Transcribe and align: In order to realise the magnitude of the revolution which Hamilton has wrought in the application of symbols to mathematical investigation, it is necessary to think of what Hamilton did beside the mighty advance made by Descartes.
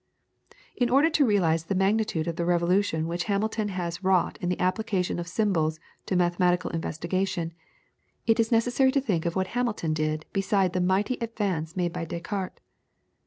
In 0.75 0.89
order 0.89 1.11
to 1.11 1.25
realise 1.27 1.61
the 1.65 1.75
magnitude 1.75 2.25
of 2.27 2.35
the 2.35 2.43
revolution 2.43 3.05
which 3.07 3.25
Hamilton 3.25 3.67
has 3.67 4.03
wrought 4.03 4.39
in 4.41 4.49
the 4.49 4.59
application 4.59 5.19
of 5.19 5.27
symbols 5.27 5.79
to 6.07 6.15
mathematical 6.15 6.71
investigation, 6.71 7.53
it 8.25 8.39
is 8.39 8.51
necessary 8.51 8.91
to 8.93 8.99
think 9.01 9.27
of 9.27 9.35
what 9.35 9.49
Hamilton 9.53 9.93
did 9.93 10.25
beside 10.33 10.73
the 10.73 10.81
mighty 10.81 11.19
advance 11.21 11.75
made 11.75 11.93
by 11.93 12.03
Descartes. 12.05 12.57